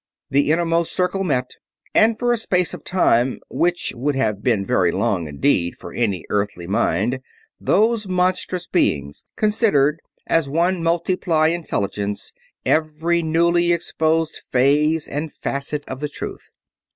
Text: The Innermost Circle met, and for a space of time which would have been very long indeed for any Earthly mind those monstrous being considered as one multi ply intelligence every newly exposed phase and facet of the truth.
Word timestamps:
The 0.31 0.49
Innermost 0.49 0.93
Circle 0.93 1.23
met, 1.23 1.51
and 1.93 2.17
for 2.17 2.31
a 2.31 2.37
space 2.37 2.73
of 2.73 2.83
time 2.83 3.37
which 3.51 3.93
would 3.95 4.15
have 4.15 4.41
been 4.41 4.65
very 4.65 4.91
long 4.91 5.27
indeed 5.27 5.75
for 5.77 5.93
any 5.93 6.25
Earthly 6.31 6.65
mind 6.65 7.19
those 7.59 8.07
monstrous 8.07 8.65
being 8.65 9.13
considered 9.35 9.99
as 10.25 10.49
one 10.49 10.81
multi 10.81 11.15
ply 11.15 11.49
intelligence 11.49 12.33
every 12.65 13.21
newly 13.21 13.71
exposed 13.73 14.41
phase 14.51 15.07
and 15.07 15.31
facet 15.31 15.85
of 15.87 15.99
the 15.99 16.09
truth. 16.09 16.49